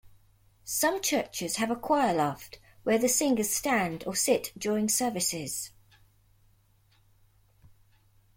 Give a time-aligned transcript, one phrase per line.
[0.65, 5.69] Some churches have a choir loft, where the singers stand or sit during services.